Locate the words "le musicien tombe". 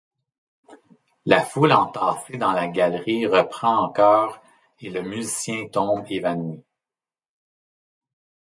4.89-6.05